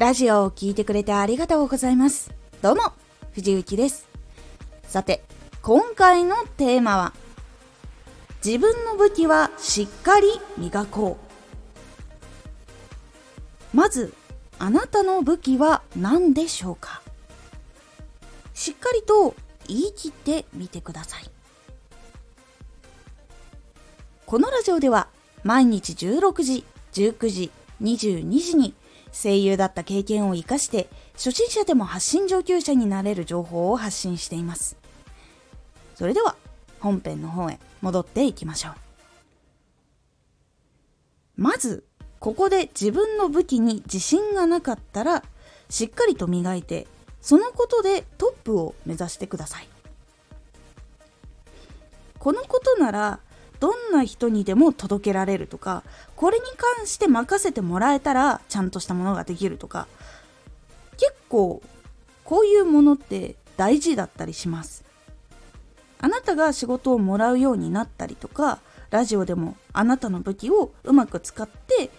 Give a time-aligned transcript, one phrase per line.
[0.00, 2.32] ラジオを聴いてくれてありがとうございます。
[2.62, 2.94] どうも、
[3.34, 4.08] 藤幸です。
[4.82, 5.22] さて、
[5.60, 7.12] 今回のテーマは、
[8.42, 11.18] 自分の武器はしっかり磨こ
[13.74, 13.76] う。
[13.76, 14.14] まず、
[14.58, 17.02] あなたの武器は何でしょうか？
[18.54, 19.34] しっかりと
[19.68, 21.30] 言い切ってみてください。
[24.24, 25.08] このラジオでは
[25.44, 26.64] 毎日16時、
[26.94, 27.50] 19時、
[27.82, 28.72] 22時に
[29.12, 34.76] 声優だった経験を活かして初心者でも発信上級者になれる情報を発信しています。
[35.94, 36.36] それでは
[36.78, 38.72] 本編の方へ戻っていきましょう。
[41.36, 41.84] まず
[42.18, 45.24] ここで自分の武器に自信がなかったら
[45.68, 46.86] しっかりと磨いて
[47.20, 49.68] そのことでトップを目指してください。
[52.18, 53.20] このことなら
[53.60, 55.82] どんな人にでも届けられるとか
[56.16, 59.86] これに関して任せてもらえたらちゃんとしたものができるとか
[60.96, 61.62] 結構
[62.24, 64.84] こういうものって大事だったりします。
[66.02, 71.90] あなたが仕事をもらうようになったりとかラジオでもあなたの武器をうまく使って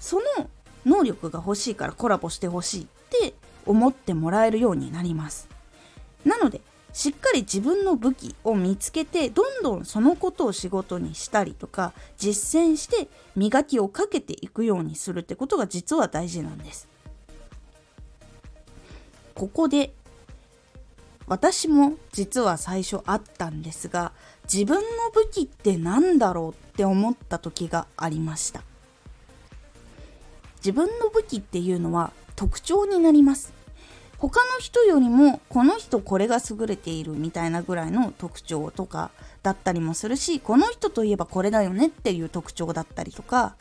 [0.00, 0.48] その
[0.86, 3.34] 能力が欲しいからコラボしてほしいって
[3.66, 5.48] 思ってもらえるようになります。
[6.24, 6.62] なので
[6.94, 16.88] しっかり自分の武器を見つけてどんどんそのことを仕事にしたりとか実践して磨きをかけていくようにするってことが実は大事なんです。
[19.34, 19.92] ここで
[21.26, 24.12] 私も実は最初あったんですが
[24.44, 28.62] 自分の武器って何だろうって思った時がありました
[30.58, 33.53] 自分の武器っていうのは特徴になります
[34.26, 39.10] 他の人よりもこの人これが優れているみたいなぐらいの特徴とか
[39.42, 43.54] だったりもするしこの人といえばこれだよねっていう特徴だったりとか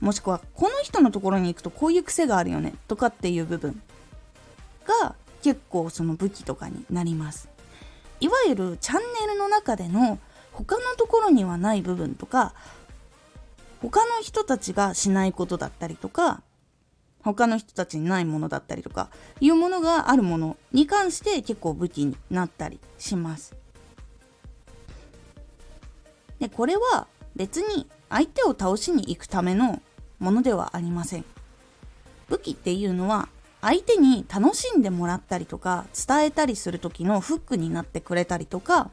[0.00, 3.82] もしくはこの人のところに行くとこういう癖があるよねとかっていう部分
[5.02, 7.50] が結構その武器とかになります。
[8.20, 10.18] いわゆるチャンネルの中での
[10.52, 12.54] 他のところにはない部分とか
[13.82, 16.40] 他の人たちがしないことだったりとか
[17.22, 19.08] 他の人たちにないものだったりとか
[19.40, 23.54] いうものがあるものに関して結構武器になったりします。
[26.38, 27.06] でこれは
[27.36, 29.80] 別に相手を倒しに行くための
[30.18, 31.24] ものではありません。
[32.28, 33.28] 武器っていうのは
[33.60, 38.90] 相手に楽しんでもらったりとか伝えたりする時のフックになってくれたりとか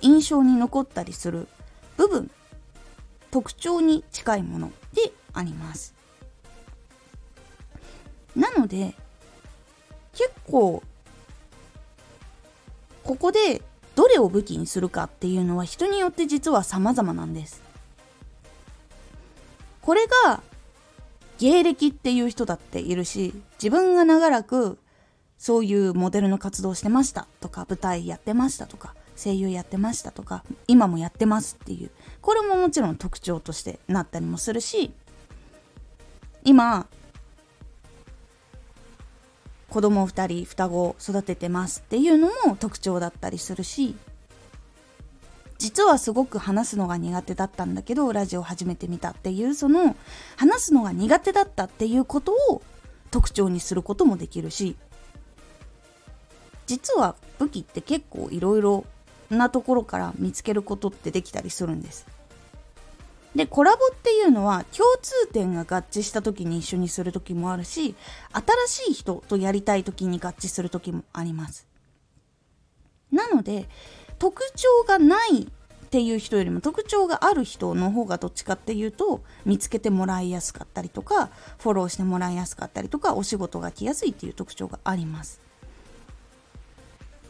[0.00, 1.48] 印象に残ったりする
[1.96, 2.30] 部分
[3.30, 5.95] 特徴に近いものであります。
[8.36, 8.94] なので
[10.12, 10.82] 結構
[13.02, 13.62] ここで
[13.94, 17.62] どれを武器にするかっていうのは人によって実は様々なんです。
[19.80, 20.42] これが
[21.38, 24.78] 芸歴っていう人だっているし自分が長らく
[25.38, 34.92] そういうモデルの活動してましたとか舞台やってましたとか声優やってましたとか今もやってますっていうこれももちろん特徴としてなったりもするし
[36.42, 36.86] 今
[39.76, 43.94] 子供2人双子を育ててますっていうのも特徴だったりするし
[45.58, 49.94] 実はすごく話すのが苦手だったんだけどラジオ始めてみたっていうその
[50.38, 52.62] 話すのが苦手だったっていうことを
[53.10, 54.76] 特徴にすることもできるし
[56.66, 58.86] 実は武器って結構いろいろ
[59.28, 62.15] なところから見つけることってできたりするんです。
[63.36, 67.94] でコラボっていうのは共通点が合致した時に一緒にする時もあるし
[68.66, 71.66] 新しい人とやりたい時に合致する時もあります。
[73.12, 73.68] なので
[74.18, 85.45] 特徴がないっていう人よりも特徴がある人の方がどっちかっていうと見つけてもらいやすかったりとかフォローしてもらいやすかったりとかお仕事が来やすいっていう特徴があります。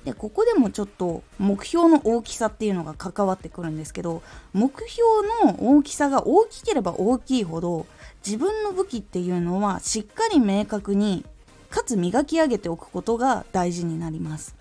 [0.07, 4.23] でここでもちょっと目標の大きさっていうのが関わってくるんですけど
[4.53, 5.03] 目標
[5.45, 7.87] の大きさが大きければ大きいほど
[8.25, 11.25] 自分の武器っていうのはしっかり明確に
[11.71, 14.55] かつ磨き上げておくことが大事になります。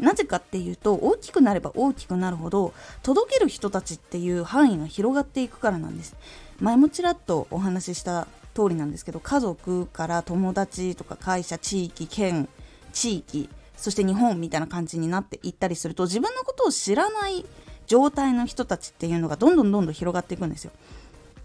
[0.00, 2.74] なぜかっていうと大きくなれば大きくなるほど
[3.04, 6.16] 届ける人たちっていう範囲が広がっていくからなんです。
[6.58, 12.48] 前もちらっとお話しした通りなんですけど家族から友達とか会社地域県
[12.92, 17.44] 地域そして日本みたいな感じになっていったりすると自分のことを知らない
[17.86, 20.72] 状態の人たちっていうのがどんどんどんどん広がっていくんですよ。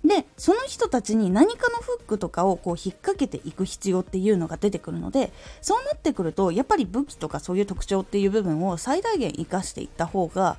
[0.04, 5.32] でその人たちに何かのフックとかをこう引っ掛けていく必要っていうのが出てくるので
[5.62, 10.58] そうなってくるとやっぱり武器とかそういう特徴っていう部分を最大限生かしていった方が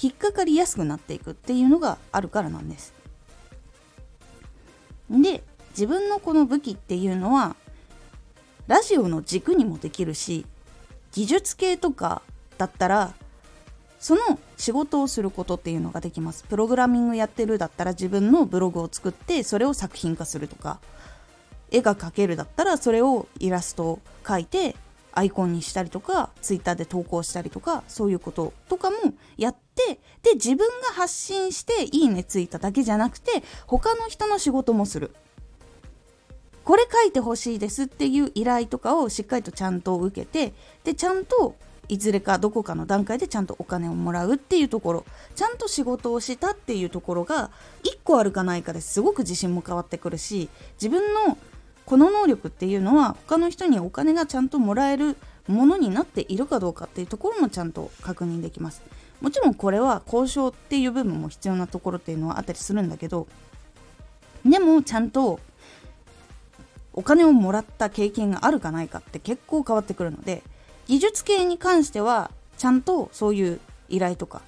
[0.00, 2.92] 引っかかりやすくなっていくっていうのがあるからなんです。
[5.08, 7.56] で自分のこの武器っていうのは
[8.66, 10.46] ラジオの軸にもできるし
[11.14, 12.22] 技術系とか
[12.58, 13.14] だったら
[14.00, 14.20] その
[14.58, 16.44] 仕事をすることっていうのができます。
[16.44, 20.80] プログラミングやってるだったら自分のブログを作ってそれを作品化するとか
[21.70, 24.76] 絵が描けるだったらそれをイラストを描いて
[25.12, 28.96] アイコンにしたりとかツイッターで投稿したりとかそういうこととかも
[29.36, 35.14] やってで自分が発信していいねついただけじゃなくて他の人の仕事もする。
[36.64, 41.54] これ書いてほしいですっていう依頼とかをしっかりとちゃんと受けてでちゃんと
[41.88, 45.04] いずれかどこかの段階でちゃんとお金をもらうっていうところ。
[45.34, 47.50] ちゃんと仕事をしたっていうところが
[47.82, 50.48] 1個あるかないかですごく自信も変わってくるし
[50.80, 51.36] 自分の
[51.84, 55.16] この能力っていうのは他の人にお金がちゃんともらえる
[55.46, 58.82] ものになっているかどうかっていうところもちゃんと確認できます。
[59.20, 63.26] もちろんこれは交渉っていう部分も必要なところっていうのはあったりするんだけど
[64.44, 65.40] でもちゃんと
[66.94, 70.42] お金をもらった経験があるかないかって結構変わってくるので
[70.86, 74.42] 技術系に関してはちゃんとそういう依頼とか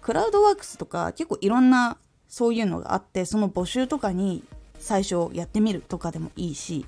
[0.00, 4.42] クラウドワークスとか結構いろんなそういうのがあってその募集とかに
[4.78, 6.86] 最初やってみるとかでもいいし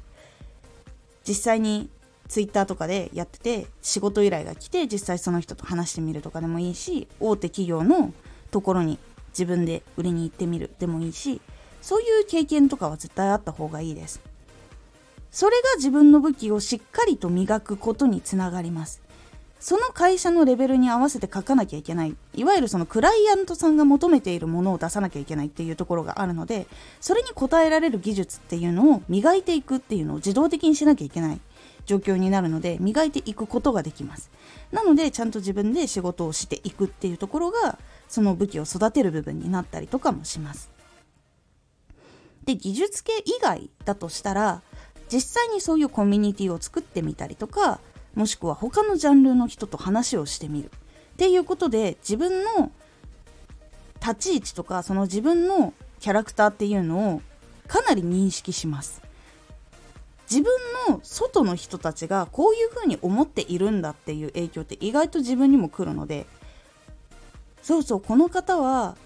[1.27, 1.91] 実際に
[2.29, 8.13] Twitter とかでやってて仕事依頼が来て実際その人と話してみるとかでもいいし大手企業の
[8.51, 8.99] ところに
[9.31, 11.41] 自分で売りに行ってみるでもいいし
[11.83, 14.21] そういう経験とかは絶対あった方がいいです。
[15.31, 19.03] それが自分の武器をしっかりと磨くことにつながります。
[19.61, 22.17] その会社のレベルに合わせて書かなきゃいけない。
[22.35, 26.69] いわゆるそのクライアントさんが求めているものを出さなきゃいけないっていうところがあるので
[27.01, 31.41] それに応えられる技術っていうのを磨いていくっていうのを自動的にしなきゃいけない。
[31.87, 34.31] 状況になるので磨いていくことができます。
[34.71, 37.79] なのでちゃんと自分で仕事をしていくっていうところが
[38.09, 40.71] その武器を育てる部分になったりとかもします。
[42.45, 44.63] で技術系以外だとしたら
[45.11, 47.81] 実際にそういうコミュニティを作ってみたりとか
[48.15, 50.71] もしくは他のジャンルの人と話をしてみる。
[50.71, 52.71] っていうことで自分の
[54.01, 57.23] 立ち位置とかその自分のキャラクターっていうのを
[57.67, 59.03] かなり認識します。
[60.31, 60.53] 自分
[60.89, 66.27] の外の人たちがこういうふうに思っているんだっていう影響って意外と自分にも来るので
[67.63, 68.97] そうそうこの方は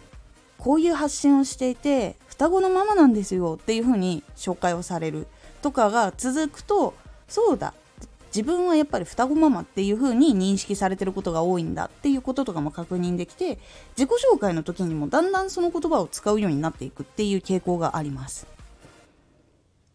[0.58, 5.28] こういう発信をしていて双子のママなんですよっていうふうに紹介をされる
[5.62, 6.92] とかが続くと
[7.28, 7.72] そうだ
[8.34, 13.60] 自分はやっぱり双子ママっていう風に認識されてることが多いんだっていうこととかも確認できて
[13.96, 18.48] 自己紹介の時にもだんだんその言葉を使うようになっていくっていう傾向があります。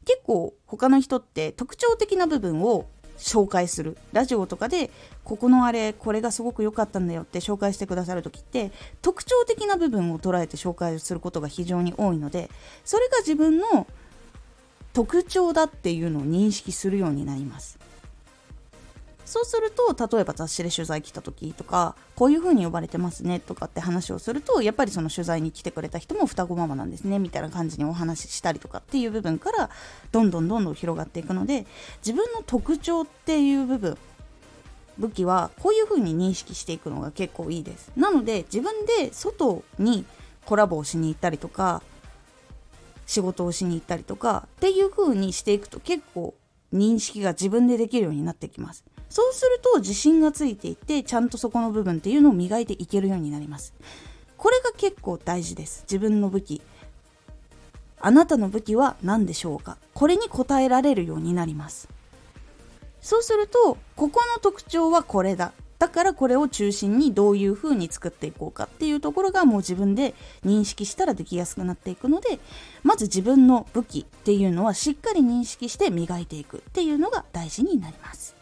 [0.05, 2.85] 結構他の人って特徴的な部分を
[3.17, 3.97] 紹介する。
[4.13, 4.89] ラジオとかで
[5.23, 8.71] ここのあれこれがすごく良かったんだよって紹介してくださる時って
[9.01, 12.49] 特徴的な部分を捉えて紹介することが非常に多いので
[12.85, 13.87] それが自分の
[14.93, 17.76] 特徴だっていうのを認識するようになります。
[19.27, 29.69] そうすると例えば雑誌で取材来た時とかこういう風に呼ばれてますねとかって話をするとやっぱりその取材に来てくれた人も双子ママなんですねみたいな感じにお話ししたりとかっていう部分から
[30.13, 31.67] どんどんどんどん広がっていくので
[32.05, 33.97] 自分の特徴っていう部分
[34.97, 37.91] 武器はこういう風に認識していくのが結構いいです。
[37.95, 40.05] なので自分で外に
[40.45, 41.83] コラボをしに行ったりとか
[43.05, 46.33] 仕事をしに行ったりとかっていう風にしていくと結構
[46.73, 48.85] 認識が自分でできるようになってきます。
[49.09, 53.73] そうすると自信がついていってちゃんとそこの部分っていうのを磨いていけるようになります。
[54.37, 55.83] これが結構大事です。
[55.83, 56.61] 自分の武器。
[57.99, 59.77] あなたの武器は何でしょうか？
[59.93, 61.89] これに答えられるようになります。
[63.01, 65.53] そうするとここの特徴はこれだ。
[65.79, 72.39] だからこれを中心にどういう風に作っていこうかっていうところがもう自分で認識したらできやすくなっていくので
[72.83, 78.35] まず自分の武器っていうのはしっかり認識して磨いていくっていうのが大事になります。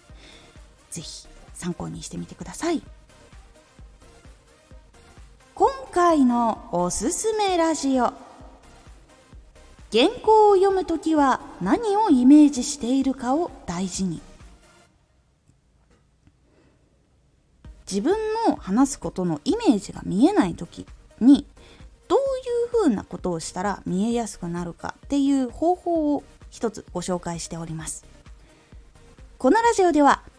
[0.96, 2.82] 是非参考にしてみてください。
[5.54, 8.14] 今回のおすすめラジオ。
[9.92, 14.22] 原稿を読むときは何をイメージしているかを大事に。
[17.90, 20.88] 自分の話すことのイメージが見えない時
[21.22, 21.46] に
[22.08, 22.22] どうい
[22.84, 28.04] うふうなことをしたら見えやすくなるかっていう方法を一つご紹介しております。
[29.38, 30.24] このラジオでは